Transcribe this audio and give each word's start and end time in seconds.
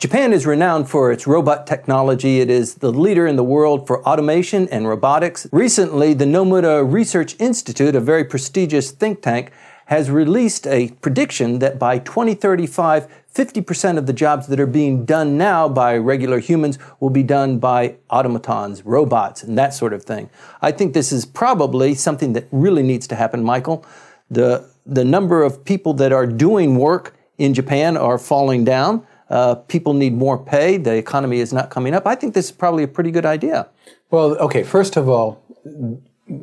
Japan 0.00 0.32
is 0.32 0.46
renowned 0.46 0.88
for 0.88 1.12
its 1.12 1.26
robot 1.26 1.66
technology. 1.66 2.40
It 2.40 2.48
is 2.48 2.76
the 2.76 2.90
leader 2.90 3.26
in 3.26 3.36
the 3.36 3.44
world 3.44 3.86
for 3.86 4.02
automation 4.08 4.66
and 4.68 4.88
robotics. 4.88 5.46
Recently, 5.52 6.14
the 6.14 6.24
Nomura 6.24 6.90
Research 6.90 7.36
Institute, 7.38 7.94
a 7.94 8.00
very 8.00 8.24
prestigious 8.24 8.90
think 8.90 9.20
tank, 9.20 9.52
has 9.86 10.10
released 10.10 10.66
a 10.66 10.88
prediction 11.02 11.58
that 11.58 11.78
by 11.78 11.98
2035, 11.98 13.08
50% 13.34 13.98
of 13.98 14.06
the 14.06 14.12
jobs 14.12 14.46
that 14.46 14.58
are 14.58 14.66
being 14.66 15.04
done 15.04 15.36
now 15.36 15.68
by 15.68 15.96
regular 15.96 16.38
humans 16.38 16.78
will 16.98 17.10
be 17.10 17.22
done 17.22 17.58
by 17.58 17.96
automatons, 18.08 18.84
robots, 18.86 19.42
and 19.42 19.58
that 19.58 19.74
sort 19.74 19.92
of 19.92 20.04
thing. 20.04 20.30
I 20.62 20.72
think 20.72 20.94
this 20.94 21.12
is 21.12 21.26
probably 21.26 21.94
something 21.94 22.32
that 22.32 22.48
really 22.50 22.82
needs 22.82 23.06
to 23.08 23.16
happen, 23.16 23.42
Michael. 23.44 23.84
The, 24.30 24.69
the 24.90 25.04
number 25.04 25.42
of 25.42 25.64
people 25.64 25.94
that 25.94 26.12
are 26.12 26.26
doing 26.26 26.76
work 26.76 27.16
in 27.38 27.54
Japan 27.54 27.96
are 27.96 28.18
falling 28.18 28.64
down. 28.64 29.06
Uh, 29.30 29.54
people 29.54 29.94
need 29.94 30.12
more 30.12 30.36
pay. 30.36 30.76
The 30.76 30.96
economy 30.96 31.38
is 31.38 31.52
not 31.52 31.70
coming 31.70 31.94
up. 31.94 32.06
I 32.06 32.16
think 32.16 32.34
this 32.34 32.46
is 32.46 32.52
probably 32.52 32.82
a 32.82 32.88
pretty 32.88 33.12
good 33.12 33.24
idea. 33.24 33.68
Well, 34.10 34.36
okay. 34.38 34.64
First 34.64 34.96
of 34.96 35.08
all, 35.08 35.40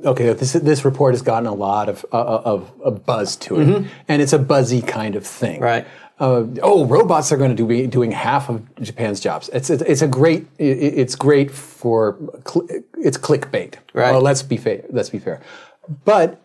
okay, 0.05 0.31
this 0.33 0.53
this 0.53 0.85
report 0.85 1.13
has 1.13 1.21
gotten 1.21 1.47
a 1.47 1.53
lot 1.53 1.89
of 1.89 2.05
uh, 2.13 2.41
of, 2.53 2.73
of 2.81 3.05
buzz 3.05 3.35
to 3.37 3.59
it, 3.59 3.67
mm-hmm. 3.67 3.89
and 4.07 4.21
it's 4.21 4.33
a 4.33 4.39
buzzy 4.39 4.81
kind 4.81 5.15
of 5.15 5.27
thing. 5.27 5.59
Right. 5.59 5.85
Uh, 6.19 6.45
oh, 6.63 6.85
robots 6.85 7.31
are 7.31 7.37
going 7.37 7.51
to 7.51 7.55
do 7.55 7.67
be 7.67 7.85
doing 7.85 8.11
half 8.11 8.49
of 8.49 8.63
Japan's 8.81 9.19
jobs. 9.19 9.49
It's 9.53 9.69
it's, 9.69 9.83
it's 9.83 10.01
a 10.01 10.07
great 10.07 10.47
it's 10.57 11.15
great 11.15 11.51
for 11.51 12.17
cl- 12.47 12.67
it's 12.97 13.17
clickbait. 13.17 13.75
Right. 13.93 14.11
Well, 14.11 14.21
let's 14.21 14.41
be 14.41 14.57
fair. 14.57 14.83
Let's 14.89 15.09
be 15.09 15.19
fair. 15.19 15.41
But 16.05 16.41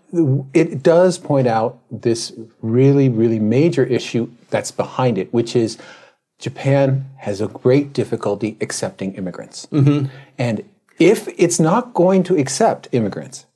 it 0.53 0.83
does 0.83 1.19
point 1.19 1.47
out 1.47 1.79
this 1.91 2.33
really 2.61 3.09
really 3.09 3.39
major 3.39 3.85
issue 3.85 4.31
that's 4.51 4.71
behind 4.71 5.19
it, 5.19 5.33
which 5.33 5.57
is 5.57 5.79
Japan 6.39 7.09
has 7.19 7.41
a 7.41 7.47
great 7.47 7.93
difficulty 7.93 8.57
accepting 8.61 9.15
immigrants. 9.15 9.67
Mm-hmm. 9.67 10.15
And 10.39 10.69
if 10.99 11.29
it's 11.39 11.59
not 11.59 11.95
going 11.95 12.25
to 12.25 12.37
accept 12.37 12.89
immigrants 12.93 13.47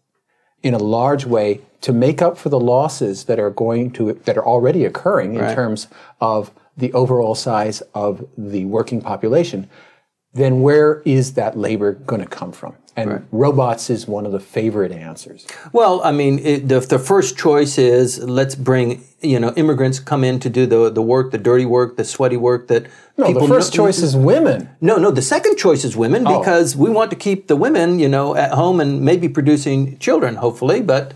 in 0.62 0.73
a 0.73 0.79
large 0.79 1.27
way 1.27 1.61
to 1.83 1.92
make 1.92 2.23
up 2.23 2.39
for 2.39 2.48
the 2.48 2.59
losses 2.59 3.25
that 3.25 3.39
are 3.39 3.51
going 3.51 3.91
to 3.92 4.14
that 4.25 4.37
are 4.37 4.47
already 4.47 4.84
occurring 4.84 5.34
in 5.34 5.41
right. 5.41 5.55
terms 5.55 5.89
of 6.20 6.51
the 6.77 6.92
overall 6.92 7.34
size 7.34 7.83
of 7.95 8.27
the 8.37 8.64
working 8.64 9.01
population, 9.01 9.69
then 10.33 10.61
where 10.61 11.03
is 11.05 11.34
that 11.34 11.57
labor 11.57 11.92
going 11.92 12.20
to 12.20 12.29
come 12.29 12.53
from? 12.53 12.75
And 12.98 13.11
right. 13.11 13.22
robots 13.30 13.91
is 13.91 14.08
one 14.08 14.25
of 14.25 14.33
the 14.33 14.41
favorite 14.41 14.91
answers. 14.91 15.47
Well, 15.72 16.00
I 16.02 16.12
mean, 16.12 16.39
it, 16.39 16.66
the, 16.69 16.80
the 16.80 16.98
first 16.98 17.36
choice 17.36 17.77
is 17.77 18.19
let's 18.19 18.55
bring 18.55 19.05
you 19.20 19.39
know 19.39 19.52
immigrants 19.55 19.98
come 19.98 20.25
in 20.25 20.41
to 20.41 20.48
do 20.48 20.64
the 20.64 20.91
the 20.91 21.02
work, 21.02 21.30
the 21.30 21.39
dirty 21.39 21.67
work, 21.67 21.97
the 21.97 22.05
sweaty 22.05 22.39
work 22.39 22.69
that 22.69 22.86
no. 23.19 23.27
People 23.27 23.42
the 23.42 23.48
first 23.48 23.74
know, 23.74 23.84
choice 23.84 24.02
is 24.02 24.17
women. 24.17 24.70
No, 24.80 24.97
no. 24.97 25.11
The 25.11 25.22
second 25.22 25.56
choice 25.56 25.84
is 25.84 25.94
women 25.94 26.27
oh. 26.27 26.39
because 26.39 26.74
we 26.74 26.89
want 26.89 27.11
to 27.11 27.17
keep 27.17 27.48
the 27.48 27.56
women, 27.56 27.98
you 27.98 28.08
know, 28.08 28.34
at 28.34 28.52
home 28.52 28.80
and 28.80 29.02
maybe 29.02 29.28
producing 29.28 29.98
children, 29.98 30.36
hopefully. 30.36 30.80
But 30.80 31.12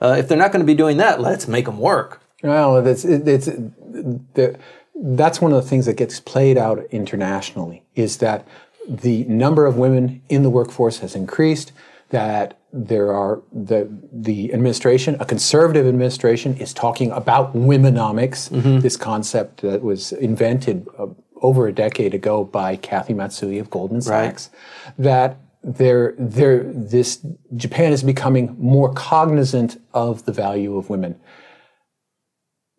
uh, 0.00 0.16
if 0.18 0.28
they're 0.28 0.38
not 0.38 0.52
going 0.52 0.62
to 0.62 0.66
be 0.66 0.74
doing 0.74 0.98
that, 0.98 1.20
let's 1.20 1.48
make 1.48 1.64
them 1.64 1.78
work. 1.78 2.22
Well, 2.44 2.86
it's 2.86 3.04
it, 3.04 3.26
it's 3.26 3.46
the, 3.46 4.58
that's 4.94 5.40
one 5.40 5.52
of 5.52 5.62
the 5.62 5.68
things 5.68 5.86
that 5.86 5.96
gets 5.96 6.20
played 6.20 6.56
out 6.56 6.84
internationally 6.90 7.82
is 7.94 8.18
that 8.18 8.46
the 8.88 9.24
number 9.24 9.66
of 9.66 9.76
women 9.76 10.22
in 10.28 10.42
the 10.42 10.50
workforce 10.50 10.98
has 10.98 11.14
increased, 11.14 11.72
that 12.10 12.58
there 12.72 13.12
are 13.12 13.42
the 13.52 13.88
the 14.12 14.52
administration, 14.52 15.16
a 15.20 15.24
conservative 15.24 15.86
administration, 15.86 16.56
is 16.56 16.72
talking 16.72 17.10
about 17.12 17.54
womenomics, 17.54 18.50
mm-hmm. 18.50 18.80
this 18.80 18.96
concept 18.96 19.62
that 19.62 19.82
was 19.82 20.12
invented 20.12 20.86
uh, 20.98 21.06
over 21.42 21.66
a 21.66 21.72
decade 21.72 22.14
ago 22.14 22.44
by 22.44 22.76
Kathy 22.76 23.14
Matsui 23.14 23.58
of 23.58 23.70
Goldman 23.70 24.02
Sachs. 24.02 24.50
Right. 24.52 24.94
That 24.98 25.36
there, 25.62 26.14
there, 26.18 26.64
this 26.64 27.24
Japan 27.56 27.92
is 27.92 28.02
becoming 28.02 28.54
more 28.58 28.92
cognizant 28.92 29.80
of 29.94 30.24
the 30.24 30.32
value 30.32 30.76
of 30.76 30.90
women 30.90 31.18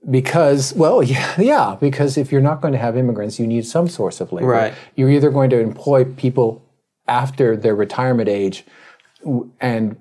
because 0.09 0.73
well 0.73 1.01
yeah 1.16 1.39
yeah 1.39 1.77
because 1.79 2.17
if 2.17 2.31
you're 2.31 2.41
not 2.41 2.61
going 2.61 2.73
to 2.73 2.79
have 2.79 2.97
immigrants 2.97 3.39
you 3.39 3.47
need 3.47 3.66
some 3.66 3.88
source 3.88 4.21
of 4.21 4.31
labor 4.31 4.47
right. 4.47 4.73
you're 4.95 5.09
either 5.09 5.29
going 5.29 5.49
to 5.49 5.59
employ 5.59 6.03
people 6.03 6.63
after 7.07 7.55
their 7.55 7.75
retirement 7.75 8.29
age 8.29 8.65
and 9.59 9.97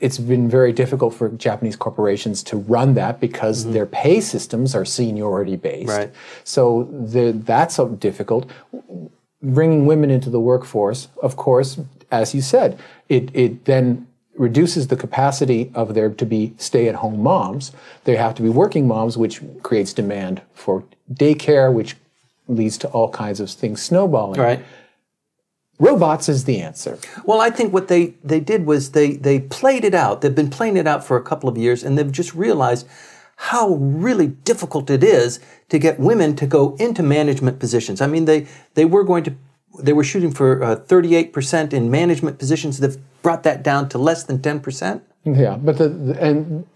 it's 0.00 0.18
been 0.18 0.48
very 0.48 0.72
difficult 0.72 1.14
for 1.14 1.28
Japanese 1.30 1.76
corporations 1.76 2.42
to 2.44 2.56
run 2.56 2.94
that 2.94 3.20
because 3.20 3.64
mm-hmm. 3.64 3.72
their 3.72 3.86
pay 3.86 4.20
systems 4.20 4.74
are 4.74 4.84
seniority 4.84 5.56
based. 5.56 5.88
Right. 5.88 6.12
So 6.44 6.84
the, 6.84 7.32
that's 7.32 7.76
difficult. 7.98 8.48
Bringing 9.42 9.86
women 9.86 10.10
into 10.10 10.30
the 10.30 10.40
workforce, 10.40 11.08
of 11.22 11.36
course, 11.36 11.80
as 12.10 12.34
you 12.34 12.40
said, 12.40 12.78
it, 13.08 13.34
it 13.34 13.64
then 13.64 14.06
reduces 14.38 14.88
the 14.88 14.96
capacity 14.96 15.70
of 15.74 15.94
there 15.94 16.10
to 16.10 16.26
be 16.26 16.54
stay 16.58 16.88
at 16.88 16.96
home 16.96 17.22
moms. 17.22 17.72
They 18.04 18.16
have 18.16 18.34
to 18.36 18.42
be 18.42 18.48
working 18.48 18.86
moms, 18.86 19.18
which 19.18 19.40
creates 19.62 19.92
demand 19.92 20.42
for 20.54 20.84
daycare, 21.12 21.72
which 21.72 21.96
leads 22.46 22.78
to 22.78 22.88
all 22.88 23.10
kinds 23.10 23.40
of 23.40 23.50
things 23.50 23.82
snowballing. 23.82 24.40
Right. 24.40 24.64
Robots 25.78 26.28
is 26.28 26.44
the 26.44 26.60
answer. 26.60 26.98
Well, 27.24 27.40
I 27.40 27.50
think 27.50 27.72
what 27.72 27.88
they, 27.88 28.14
they 28.24 28.40
did 28.40 28.66
was 28.66 28.92
they, 28.92 29.12
they 29.12 29.40
played 29.40 29.84
it 29.84 29.94
out. 29.94 30.22
They've 30.22 30.34
been 30.34 30.50
playing 30.50 30.76
it 30.76 30.88
out 30.88 31.04
for 31.04 31.16
a 31.16 31.22
couple 31.22 31.48
of 31.48 31.56
years, 31.56 31.84
and 31.84 31.96
they've 31.96 32.10
just 32.10 32.34
realized 32.34 32.86
how 33.36 33.74
really 33.74 34.26
difficult 34.26 34.90
it 34.90 35.04
is 35.04 35.38
to 35.68 35.78
get 35.78 36.00
women 36.00 36.34
to 36.34 36.46
go 36.46 36.74
into 36.80 37.04
management 37.04 37.60
positions. 37.60 38.00
I 38.00 38.08
mean, 38.08 38.24
they, 38.24 38.48
they 38.74 38.84
were 38.84 39.04
going 39.04 39.22
to 39.24 39.34
they 39.80 39.92
were 39.92 40.04
shooting 40.04 40.32
for 40.32 40.62
uh, 40.62 40.76
38% 40.76 41.72
in 41.72 41.90
management 41.90 42.38
positions. 42.38 42.78
They've 42.78 42.96
brought 43.22 43.42
that 43.44 43.62
down 43.62 43.88
to 43.90 43.98
less 43.98 44.24
than 44.24 44.38
10%. 44.38 45.02
Yeah, 45.24 45.56
but 45.56 45.78
the, 45.78 45.88
the, 45.88 46.22
and 46.22 46.66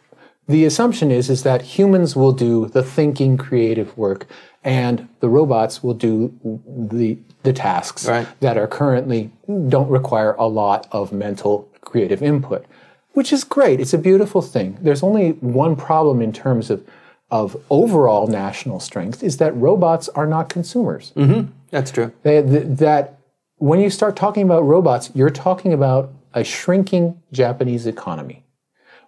the 0.49 0.65
assumption 0.65 1.11
is 1.11 1.31
is 1.31 1.43
that 1.45 1.63
humans 1.63 2.15
will 2.17 2.33
do 2.33 2.67
the 2.67 2.83
thinking, 2.83 3.37
creative 3.37 3.97
work, 3.97 4.27
and 4.65 5.09
the 5.21 5.29
robots 5.29 5.83
will 5.83 5.95
do 5.95 6.39
the 6.67 7.19
the 7.45 7.53
tasks 7.53 8.07
right. 8.07 8.29
that 8.41 8.57
are 8.57 8.69
currently 8.69 9.31
don't 9.69 9.89
require 9.89 10.35
a 10.35 10.47
lot 10.47 10.87
of 10.93 11.13
mental 11.13 11.69
creative 11.81 12.23
input, 12.23 12.67
which 13.13 13.33
is 13.33 13.45
great. 13.45 13.81
It's 13.81 13.95
a 13.95 13.99
beautiful 13.99 14.43
thing. 14.43 14.79
There's 14.81 15.03
only 15.03 15.33
one 15.41 15.75
problem 15.77 16.21
in 16.21 16.33
terms 16.33 16.71
of 16.71 16.85
of 17.33 17.57
overall 17.71 18.27
national 18.27 18.79
strength 18.79 19.23
is 19.23 19.39
that 19.39 19.57
robots 19.57 20.11
are 20.11 20.27
not 20.27 20.51
consumers. 20.51 21.13
Mm-hmm. 21.17 21.51
That's 21.71 21.91
true. 21.91 22.13
They, 22.23 22.43
that 22.43 23.19
when 23.57 23.81
you 23.81 23.89
start 23.89 24.17
talking 24.17 24.43
about 24.43 24.65
robots, 24.65 25.11
you're 25.15 25.31
talking 25.31 25.73
about 25.73 26.13
a 26.35 26.45
shrinking 26.45 27.23
Japanese 27.33 27.87
economy 27.87 28.45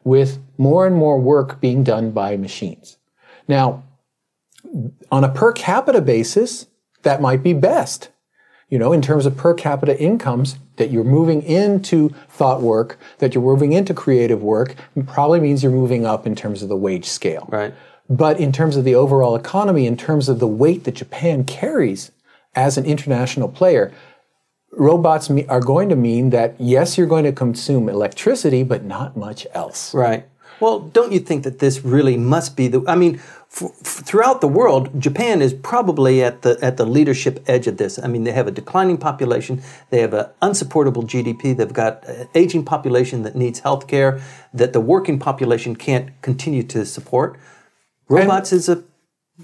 with 0.05 0.39
more 0.57 0.87
and 0.87 0.97
more 0.97 1.21
work 1.21 1.61
being 1.61 1.85
done 1.85 2.13
by 2.13 2.37
machines. 2.39 2.97
Now, 3.47 3.85
on 5.13 5.23
a 5.23 5.29
per 5.29 5.53
capita 5.53 6.01
basis, 6.01 6.67
that 7.03 7.21
might 7.21 7.43
be 7.43 7.53
best. 7.53 8.09
You 8.71 8.79
know, 8.79 8.93
in 8.93 9.03
terms 9.03 9.27
of 9.27 9.37
per 9.37 9.53
capita 9.53 10.01
incomes, 10.01 10.57
that 10.77 10.91
you're 10.91 11.05
moving 11.05 11.43
into 11.43 12.09
thought 12.29 12.63
work, 12.63 12.99
that 13.19 13.35
you're 13.35 13.45
moving 13.45 13.73
into 13.73 13.93
creative 13.93 14.43
work, 14.43 14.75
probably 15.07 15.41
means 15.41 15.63
you're 15.63 15.71
moving 15.71 16.07
up 16.07 16.27
in 16.27 16.35
terms 16.35 16.63
of 16.63 16.71
the 16.71 16.77
wage 16.77 17.05
scale. 17.05 17.47
Right. 17.53 17.75
But 18.09 18.39
in 18.39 18.53
terms 18.53 18.77
of 18.77 18.85
the 18.85 18.95
overall 18.95 19.35
economy, 19.35 19.87
in 19.87 19.97
terms 19.97 20.29
of 20.29 20.39
the 20.39 20.47
weight 20.47 20.85
that 20.85 20.97
Japan 20.97 21.45
carries 21.45 22.13
as 22.55 22.77
an 22.77 22.85
international 22.85 23.49
player, 23.49 23.93
robots 24.73 25.31
are 25.49 25.61
going 25.61 25.89
to 25.89 25.97
mean 25.97 26.31
that 26.31 26.55
yes, 26.59 26.99
you're 26.99 27.07
going 27.07 27.25
to 27.25 27.33
consume 27.33 27.89
electricity, 27.89 28.63
but 28.63 28.85
not 28.85 29.17
much 29.17 29.47
else. 29.55 29.95
Right. 29.95 30.27
Well, 30.61 30.81
don't 30.81 31.13
you 31.13 31.19
think 31.19 31.45
that 31.45 31.59
this 31.59 31.85
really 31.85 32.17
must 32.17 32.57
be 32.57 32.69
the? 32.69 32.85
I 32.87 32.95
mean, 32.95 33.19
throughout 33.49 34.41
the 34.41 34.49
world, 34.49 35.01
Japan 35.01 35.43
is 35.43 35.53
probably 35.53 36.23
at 36.23 36.43
the 36.43 36.59
at 36.63 36.77
the 36.77 36.87
leadership 36.87 37.43
edge 37.49 37.67
of 37.67 37.77
this. 37.77 37.99
I 37.99 38.07
mean, 38.07 38.25
they 38.25 38.33
have 38.33 38.47
a 38.47 38.53
declining 38.53 38.97
population, 38.97 39.63
they 39.91 40.01
have 40.01 40.15
an 40.15 40.27
unsupportable 40.43 41.03
GDP, 41.03 41.57
they've 41.57 41.73
got 41.73 42.05
an 42.09 42.29
aging 42.35 42.65
population 42.65 43.25
that 43.25 43.35
needs 43.35 43.61
health 43.61 43.89
care 43.89 44.21
that 44.53 44.73
the 44.73 44.81
working 44.81 45.19
population 45.19 45.75
can't 45.75 46.11
continue 46.23 46.63
to 46.63 46.87
support. 46.87 47.37
Robots 48.09 48.53
and, 48.53 48.59
is 48.59 48.69
a 48.69 48.83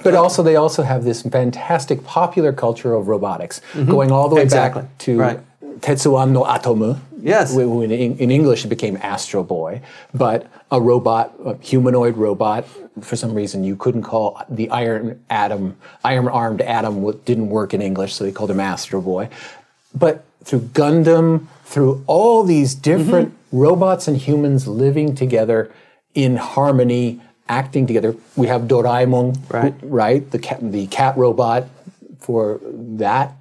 but 0.02 0.14
also 0.14 0.42
they 0.42 0.56
also 0.56 0.82
have 0.82 1.04
this 1.04 1.22
fantastic 1.22 2.04
popular 2.04 2.52
culture 2.52 2.94
of 2.94 3.08
robotics 3.08 3.60
mm-hmm. 3.72 3.90
going 3.90 4.12
all 4.12 4.28
the 4.28 4.36
way 4.36 4.42
exactly. 4.42 4.82
back 4.82 4.98
to 4.98 5.18
right. 5.18 5.40
Tetsuwan 5.80 6.30
no 6.30 6.44
Atomu. 6.44 6.98
Yes. 7.22 7.54
In, 7.54 7.90
in, 7.90 8.30
English, 8.30 8.64
it 8.64 8.68
became 8.68 8.96
Astro 9.02 9.42
Boy, 9.42 9.82
but 10.14 10.50
a 10.70 10.80
robot, 10.80 11.34
a 11.44 11.56
humanoid 11.58 12.16
robot. 12.16 12.66
For 13.02 13.16
some 13.16 13.34
reason, 13.34 13.62
you 13.62 13.76
couldn't 13.76 14.02
call 14.02 14.42
the 14.48 14.70
Iron 14.70 15.22
Atom, 15.28 15.76
Iron 16.04 16.28
Armed 16.28 16.62
Atom 16.62 17.18
didn't 17.24 17.48
work 17.48 17.74
in 17.74 17.82
English, 17.82 18.14
so 18.14 18.24
they 18.24 18.32
called 18.32 18.50
him 18.50 18.60
Astro 18.60 19.00
Boy. 19.00 19.28
But 19.94 20.24
through 20.44 20.60
Gundam, 20.60 21.46
through 21.64 22.02
all 22.06 22.42
these 22.42 22.74
different 22.74 23.30
mm-hmm. 23.30 23.58
robots 23.58 24.08
and 24.08 24.16
humans 24.16 24.66
living 24.66 25.14
together 25.14 25.70
in 26.14 26.36
harmony 26.36 27.20
acting 27.50 27.86
together. 27.86 28.14
We 28.36 28.46
have 28.46 28.62
Doraemon, 28.62 29.36
Right. 29.52 29.74
right? 29.82 30.30
The 30.30 30.38
cat, 30.38 30.58
the 30.72 30.86
cat 30.86 31.16
robot 31.18 31.66
for 32.18 32.60
that. 32.64 33.34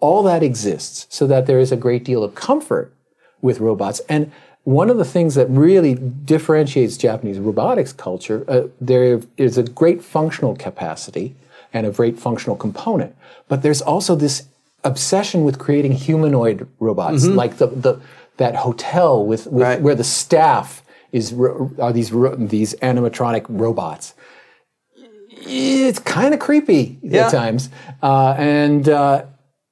All 0.00 0.22
that 0.24 0.42
exists 0.42 1.06
so 1.10 1.26
that 1.28 1.46
there 1.46 1.60
is 1.60 1.70
a 1.70 1.76
great 1.76 2.02
deal 2.04 2.24
of 2.24 2.34
comfort 2.34 2.92
with 3.40 3.60
robots. 3.60 4.00
And 4.08 4.32
one 4.64 4.90
of 4.90 4.96
the 4.96 5.04
things 5.04 5.34
that 5.34 5.48
really 5.50 5.94
differentiates 5.94 6.96
Japanese 6.96 7.38
robotics 7.38 7.92
culture, 7.92 8.44
uh, 8.48 8.62
there 8.80 9.20
is 9.36 9.58
a 9.58 9.62
great 9.62 10.02
functional 10.02 10.56
capacity 10.56 11.34
and 11.72 11.86
a 11.86 11.90
great 11.90 12.18
functional 12.18 12.56
component. 12.56 13.14
But 13.48 13.62
there's 13.62 13.82
also 13.82 14.14
this 14.16 14.44
obsession 14.84 15.44
with 15.44 15.58
creating 15.58 15.92
humanoid 15.92 16.66
robots, 16.80 17.26
like 17.26 17.58
the, 17.58 17.66
the 17.68 18.00
that 18.38 18.56
hotel 18.56 19.24
with, 19.24 19.46
with 19.46 19.62
Right. 19.62 19.80
where 19.80 19.94
the 19.94 20.04
staff 20.04 20.81
is 21.12 21.32
are 21.32 21.92
these 21.92 22.10
these 22.10 22.74
animatronic 22.76 23.44
robots. 23.48 24.14
It's 25.44 25.98
kind 25.98 26.34
of 26.34 26.40
creepy 26.40 26.98
Yeah. 27.02 27.26
at 27.26 27.32
times, 27.32 27.68
uh, 28.02 28.34
and 28.38 28.88
uh, 28.88 29.24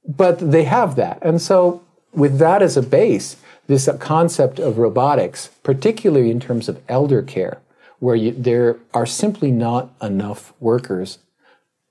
but 0.07 0.39
they 0.39 0.65
have 0.65 0.97
that, 0.97 1.19
and 1.23 1.41
so 1.41 1.83
with 2.13 2.39
that 2.39 2.63
as 2.63 2.77
a 2.77 2.83
base, 2.83 3.37
this 3.67 3.89
concept 4.01 4.59
of 4.59 4.79
robotics, 4.79 5.49
particularly 5.63 6.31
in 6.31 6.41
terms 6.41 6.69
of 6.69 6.81
elder 6.89 7.23
care, 7.23 7.59
where 8.01 8.17
you, 8.17 8.33
there 8.33 8.79
are 8.93 9.07
simply 9.07 9.53
not 9.53 9.91
enough 10.03 10.53
workers 10.61 11.19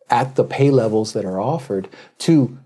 at 0.09 0.35
the 0.35 0.43
pay 0.43 0.69
levels 0.71 1.13
that 1.13 1.23
are 1.23 1.39
offered 1.39 1.87
to 2.17 2.57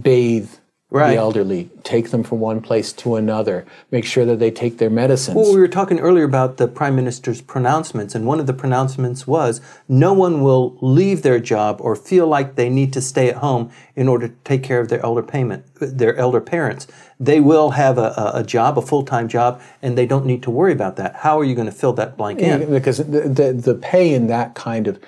bathe 0.00 0.50
Right. 0.92 1.12
the 1.12 1.16
elderly, 1.16 1.70
take 1.84 2.10
them 2.10 2.22
from 2.22 2.40
one 2.40 2.60
place 2.60 2.92
to 2.92 3.16
another, 3.16 3.64
make 3.90 4.04
sure 4.04 4.26
that 4.26 4.38
they 4.38 4.50
take 4.50 4.76
their 4.76 4.90
medicines. 4.90 5.34
Well, 5.34 5.54
we 5.54 5.58
were 5.58 5.68
talking 5.68 5.98
earlier 5.98 6.24
about 6.24 6.58
the 6.58 6.68
prime 6.68 6.94
minister's 6.94 7.40
pronouncements, 7.40 8.14
and 8.14 8.26
one 8.26 8.38
of 8.38 8.46
the 8.46 8.52
pronouncements 8.52 9.26
was 9.26 9.62
no 9.88 10.12
one 10.12 10.42
will 10.42 10.76
leave 10.82 11.22
their 11.22 11.40
job 11.40 11.80
or 11.80 11.96
feel 11.96 12.26
like 12.26 12.56
they 12.56 12.68
need 12.68 12.92
to 12.92 13.00
stay 13.00 13.30
at 13.30 13.36
home 13.36 13.70
in 13.96 14.06
order 14.06 14.28
to 14.28 14.34
take 14.44 14.62
care 14.62 14.80
of 14.80 14.88
their 14.90 15.02
elder 15.04 15.22
payment, 15.22 15.64
their 15.80 16.14
elder 16.16 16.42
parents. 16.42 16.86
They 17.18 17.40
will 17.40 17.70
have 17.70 17.96
a, 17.96 18.32
a, 18.34 18.44
job, 18.44 18.76
a 18.76 18.82
full 18.82 19.02
time 19.02 19.28
job, 19.28 19.62
and 19.80 19.96
they 19.96 20.06
don't 20.06 20.26
need 20.26 20.42
to 20.42 20.50
worry 20.50 20.72
about 20.72 20.96
that. 20.96 21.16
How 21.16 21.40
are 21.40 21.44
you 21.44 21.54
going 21.54 21.66
to 21.66 21.72
fill 21.72 21.94
that 21.94 22.18
blank 22.18 22.40
in? 22.40 22.70
because 22.70 22.98
the, 22.98 23.28
the, 23.28 23.52
the 23.52 23.74
pay 23.74 24.12
in 24.12 24.26
that 24.26 24.54
kind 24.54 24.88
of 24.88 25.00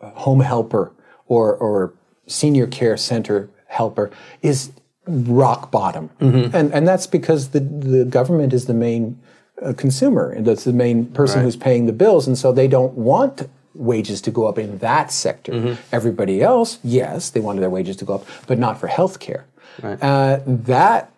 home 0.00 0.40
helper 0.40 0.92
or, 1.28 1.54
or 1.54 1.94
senior 2.26 2.66
care 2.66 2.96
center 2.96 3.48
helper 3.68 4.10
is 4.42 4.72
rock 5.06 5.70
bottom. 5.70 6.10
Mm-hmm. 6.20 6.54
And, 6.56 6.72
and 6.74 6.86
that's 6.86 7.06
because 7.06 7.48
the, 7.50 7.60
the 7.60 8.04
government 8.04 8.52
is 8.52 8.66
the 8.66 8.74
main 8.74 9.18
uh, 9.62 9.72
consumer, 9.72 10.30
and 10.30 10.46
that's 10.46 10.64
the 10.64 10.72
main 10.72 11.06
person 11.06 11.38
Right. 11.38 11.44
who's 11.44 11.56
paying 11.56 11.86
the 11.86 11.92
bills, 11.92 12.26
and 12.26 12.36
so 12.36 12.52
they 12.52 12.68
don't 12.68 12.94
want 12.94 13.48
wages 13.74 14.20
to 14.22 14.30
go 14.30 14.46
up 14.46 14.58
in 14.58 14.78
that 14.78 15.10
sector. 15.12 15.52
Mm-hmm. 15.52 15.80
Everybody 15.92 16.42
else, 16.42 16.78
yes, 16.82 17.30
they 17.30 17.40
wanted 17.40 17.60
their 17.60 17.70
wages 17.70 17.96
to 17.96 18.04
go 18.04 18.14
up, 18.16 18.26
but 18.46 18.58
not 18.58 18.78
for 18.80 18.86
health 18.86 19.18
care. 19.20 19.46
Uh, 19.82 20.38
that 20.46 21.12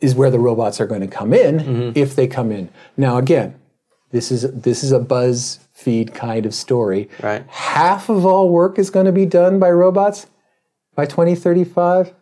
is 0.00 0.14
where 0.14 0.30
the 0.30 0.38
robots 0.38 0.80
are 0.80 0.86
going 0.86 1.00
to 1.02 1.06
come 1.06 1.32
in 1.34 1.58
Mm-hmm. 1.60 1.98
if 1.98 2.16
they 2.16 2.26
come 2.26 2.50
in. 2.50 2.68
Now 2.96 3.18
again, 3.18 3.54
this 4.12 4.30
is 4.32 4.42
this 4.52 4.82
is 4.84 4.92
a 4.92 5.00
BuzzFeed 5.00 6.14
kind 6.14 6.46
of 6.46 6.54
story. 6.54 7.08
Right. 7.22 7.44
Half 7.48 8.08
of 8.08 8.24
all 8.24 8.48
work 8.48 8.78
is 8.78 8.88
going 8.90 9.06
to 9.06 9.12
be 9.12 9.26
done 9.26 9.58
by 9.58 9.70
robots 9.70 10.26
by 10.94 11.04
2035. 11.06 12.14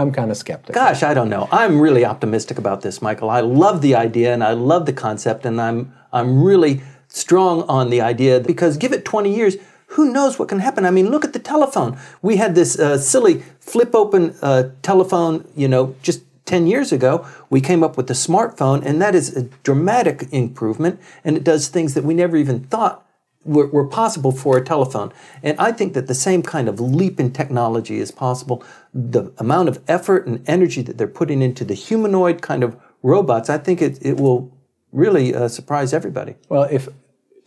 I'm 0.00 0.12
kind 0.12 0.30
of 0.30 0.36
skeptical. 0.36 0.74
Gosh, 0.74 1.02
I 1.02 1.14
don't 1.14 1.28
know. 1.28 1.48
I'm 1.52 1.80
really 1.80 2.04
optimistic 2.04 2.58
about 2.58 2.80
this, 2.80 3.02
Michael. 3.02 3.30
I 3.30 3.40
love 3.40 3.82
the 3.82 3.94
idea 3.94 4.32
and 4.32 4.42
I 4.42 4.52
love 4.52 4.86
the 4.86 4.92
concept, 4.92 5.44
and 5.44 5.60
I'm 5.60 5.92
I'm 6.12 6.42
really 6.42 6.82
strong 7.08 7.62
on 7.62 7.90
the 7.90 8.00
idea 8.00 8.40
because 8.40 8.76
give 8.76 8.92
it 8.92 9.04
20 9.04 9.34
years, 9.34 9.56
who 9.88 10.12
knows 10.12 10.38
what 10.38 10.48
can 10.48 10.60
happen? 10.60 10.84
I 10.86 10.90
mean, 10.90 11.10
look 11.10 11.24
at 11.24 11.32
the 11.32 11.38
telephone. 11.38 11.98
We 12.22 12.36
had 12.36 12.54
this 12.54 12.78
uh, 12.78 12.98
silly 12.98 13.42
flip 13.58 13.94
open 13.94 14.34
uh, 14.40 14.70
telephone, 14.82 15.46
you 15.56 15.66
know, 15.68 15.96
just 16.02 16.22
10 16.46 16.66
years 16.66 16.92
ago. 16.92 17.26
We 17.48 17.60
came 17.60 17.82
up 17.82 17.96
with 17.96 18.06
the 18.06 18.14
smartphone, 18.14 18.84
and 18.84 19.02
that 19.02 19.14
is 19.14 19.36
a 19.36 19.42
dramatic 19.62 20.28
improvement, 20.32 21.00
and 21.24 21.36
it 21.36 21.44
does 21.44 21.68
things 21.68 21.94
that 21.94 22.04
we 22.04 22.14
never 22.14 22.36
even 22.36 22.60
thought 22.64 23.04
were, 23.44 23.66
were 23.68 23.86
possible 23.86 24.32
for 24.32 24.58
a 24.58 24.64
telephone. 24.64 25.12
And 25.42 25.58
I 25.58 25.72
think 25.72 25.94
that 25.94 26.06
the 26.06 26.14
same 26.14 26.42
kind 26.42 26.68
of 26.68 26.78
leap 26.80 27.18
in 27.18 27.32
technology 27.32 27.98
is 27.98 28.10
possible. 28.10 28.62
The 28.92 29.32
amount 29.38 29.68
of 29.68 29.80
effort 29.88 30.26
and 30.26 30.46
energy 30.48 30.82
that 30.82 30.98
they're 30.98 31.06
putting 31.06 31.42
into 31.42 31.64
the 31.64 31.74
humanoid 31.74 32.42
kind 32.42 32.62
of 32.62 32.76
robots, 33.02 33.48
I 33.48 33.58
think 33.58 33.80
it, 33.80 33.98
it 34.04 34.18
will 34.18 34.52
really 34.92 35.34
uh, 35.34 35.48
surprise 35.48 35.92
everybody. 35.92 36.34
Well, 36.48 36.64
if 36.70 36.88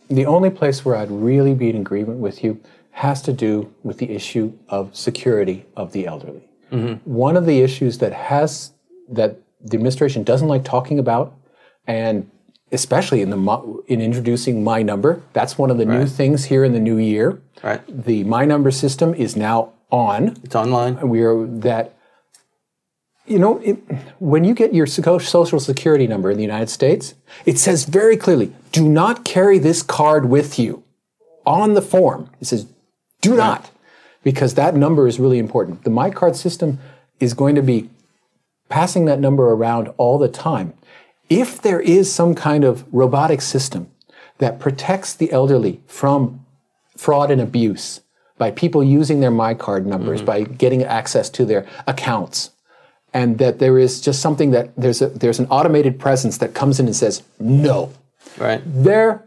the 0.08 0.26
only 0.26 0.50
place 0.50 0.84
where 0.84 0.96
I'd 0.96 1.10
really 1.10 1.54
be 1.54 1.70
in 1.70 1.76
agreement 1.76 2.18
with 2.18 2.42
you 2.42 2.60
has 2.90 3.22
to 3.22 3.32
do 3.32 3.72
with 3.82 3.98
the 3.98 4.10
issue 4.10 4.52
of 4.68 4.94
security 4.94 5.66
of 5.76 5.92
the 5.92 6.06
elderly. 6.06 6.48
One 7.04 7.36
of 7.36 7.46
the 7.46 7.60
issues 7.60 7.98
that 7.98 8.12
has 8.12 8.72
that 9.08 9.36
the 9.60 9.76
administration 9.76 10.22
doesn't 10.22 10.48
like 10.48 10.64
talking 10.64 10.98
about, 10.98 11.34
and 11.86 12.30
especially 12.74 13.22
in 13.22 13.30
the 13.30 13.82
in 13.86 14.00
introducing 14.00 14.64
my 14.64 14.82
number, 14.82 15.22
that's 15.32 15.56
one 15.56 15.70
of 15.70 15.78
the 15.78 15.84
new 15.84 16.06
things 16.06 16.46
here 16.46 16.64
in 16.64 16.72
the 16.72 16.80
new 16.80 16.98
year. 16.98 17.40
Right. 17.62 17.80
The 17.88 18.24
my 18.24 18.44
number 18.44 18.70
system 18.70 19.14
is 19.14 19.36
now 19.36 19.72
on. 19.90 20.36
It's 20.42 20.54
online. 20.54 21.08
We 21.08 21.22
are 21.22 21.46
that. 21.46 21.96
You 23.26 23.38
know, 23.38 23.58
it, 23.60 23.76
when 24.18 24.44
you 24.44 24.52
get 24.52 24.74
your 24.74 24.86
social 24.86 25.58
security 25.58 26.06
number 26.06 26.30
in 26.30 26.36
the 26.36 26.42
United 26.42 26.68
States, 26.68 27.14
it 27.46 27.58
says 27.58 27.84
very 27.84 28.18
clearly, 28.18 28.52
"Do 28.72 28.86
not 28.86 29.24
carry 29.24 29.58
this 29.58 29.82
card 29.82 30.28
with 30.28 30.58
you." 30.58 30.82
On 31.46 31.72
the 31.72 31.80
form, 31.80 32.28
it 32.40 32.46
says, 32.46 32.66
"Do 33.22 33.34
not," 33.34 33.70
because 34.22 34.54
that 34.54 34.74
number 34.74 35.06
is 35.06 35.18
really 35.18 35.38
important. 35.38 35.84
The 35.84 35.90
My 35.90 36.10
Card 36.10 36.36
system 36.36 36.80
is 37.18 37.32
going 37.32 37.54
to 37.54 37.62
be 37.62 37.88
passing 38.68 39.04
that 39.06 39.20
number 39.20 39.50
around 39.52 39.88
all 39.96 40.18
the 40.18 40.28
time. 40.28 40.74
If 41.28 41.62
there 41.62 41.80
is 41.80 42.12
some 42.12 42.34
kind 42.34 42.64
of 42.64 42.84
robotic 42.92 43.40
system 43.40 43.90
that 44.38 44.60
protects 44.60 45.14
the 45.14 45.32
elderly 45.32 45.80
from 45.86 46.44
fraud 46.96 47.30
and 47.30 47.40
abuse 47.40 48.00
by 48.36 48.50
people 48.50 48.82
using 48.82 49.20
their 49.20 49.30
MyCard 49.30 49.84
numbers, 49.84 50.20
mm-hmm. 50.20 50.26
by 50.26 50.42
getting 50.42 50.82
access 50.82 51.30
to 51.30 51.44
their 51.44 51.66
accounts, 51.86 52.50
and 53.12 53.38
that 53.38 53.60
there 53.60 53.78
is 53.78 54.00
just 54.00 54.20
something 54.20 54.50
that 54.50 54.74
there's 54.76 55.00
a, 55.00 55.08
there's 55.08 55.38
an 55.38 55.46
automated 55.46 56.00
presence 56.00 56.38
that 56.38 56.52
comes 56.52 56.80
in 56.80 56.86
and 56.86 56.96
says 56.96 57.22
no. 57.38 57.92
Right. 58.36 58.60
There, 58.64 59.24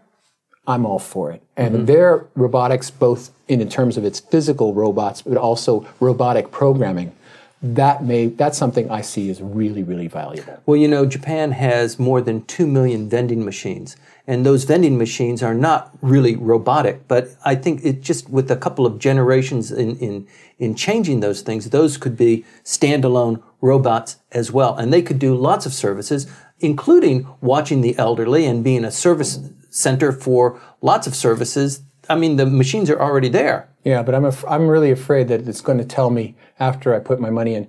I'm 0.67 0.85
all 0.85 0.99
for 0.99 1.31
it. 1.31 1.41
And 1.55 1.73
mm-hmm. 1.73 1.85
their 1.85 2.27
robotics, 2.35 2.91
both 2.91 3.31
in, 3.47 3.61
in 3.61 3.69
terms 3.69 3.95
of 3.95 4.03
its 4.03 4.19
physical 4.19 4.73
robots, 4.73 5.21
but 5.21 5.37
also 5.37 5.87
robotic 6.01 6.51
programming, 6.51 7.15
that 7.61 8.03
may 8.03 8.27
that's 8.27 8.57
something 8.57 8.89
I 8.91 9.01
see 9.01 9.29
as 9.29 9.41
really, 9.41 9.81
really 9.83 10.07
valuable. 10.07 10.61
Well, 10.65 10.77
you 10.77 10.87
know, 10.87 11.05
Japan 11.05 11.51
has 11.51 11.97
more 11.97 12.21
than 12.21 12.45
2 12.45 12.67
million 12.67 13.09
vending 13.09 13.43
machines, 13.43 13.95
and 14.27 14.45
those 14.45 14.65
vending 14.65 14.97
machines 14.97 15.41
are 15.41 15.53
not 15.53 15.91
really 16.01 16.35
robotic, 16.35 17.07
but 17.07 17.29
I 17.45 17.55
think 17.55 17.83
it 17.83 18.01
just 18.01 18.29
with 18.29 18.51
a 18.51 18.57
couple 18.57 18.85
of 18.85 18.99
generations 18.99 19.71
in, 19.71 19.97
in, 19.97 20.27
in 20.59 20.75
changing 20.75 21.21
those 21.21 21.41
things, 21.41 21.69
those 21.69 21.97
could 21.97 22.17
be 22.17 22.45
standalone 22.63 23.41
robots 23.61 24.17
as 24.33 24.51
well. 24.51 24.75
And 24.75 24.91
they 24.91 25.01
could 25.01 25.17
do 25.17 25.33
lots 25.33 25.65
of 25.65 25.73
services, 25.73 26.27
including 26.59 27.27
watching 27.41 27.81
the 27.81 27.97
elderly 27.97 28.45
and 28.45 28.63
being 28.63 28.83
a 28.83 28.91
service 28.91 29.39
center 29.69 30.11
for 30.11 30.59
lots 30.81 31.07
of 31.07 31.15
services. 31.15 31.81
I 32.09 32.15
mean, 32.15 32.35
the 32.37 32.45
machines 32.45 32.89
are 32.89 32.99
already 32.99 33.29
there. 33.29 33.69
Yeah, 33.83 34.03
but 34.03 34.15
I'm 34.15 34.25
af- 34.25 34.45
I'm 34.47 34.67
really 34.67 34.91
afraid 34.91 35.27
that 35.29 35.47
it's 35.47 35.61
going 35.61 35.77
to 35.77 35.85
tell 35.85 36.09
me 36.09 36.35
after 36.59 36.93
I 36.95 36.99
put 36.99 37.19
my 37.19 37.29
money 37.29 37.55
in, 37.55 37.67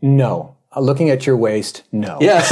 no. 0.00 0.56
Uh, 0.74 0.80
Looking 0.80 1.08
at 1.10 1.26
your 1.26 1.36
waist, 1.36 1.82
no. 1.92 2.18
Yes, 2.20 2.48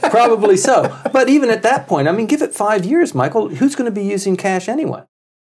probably 0.10 0.56
so. 0.56 0.94
But 1.12 1.28
even 1.30 1.48
at 1.50 1.62
that 1.62 1.86
point, 1.88 2.06
I 2.08 2.12
mean, 2.12 2.26
give 2.26 2.42
it 2.42 2.54
five 2.54 2.84
years, 2.84 3.14
Michael. 3.14 3.48
Who's 3.48 3.74
going 3.74 3.86
to 3.92 3.94
be 4.00 4.04
using 4.04 4.36
cash 4.36 4.68
anyway? 4.68 5.02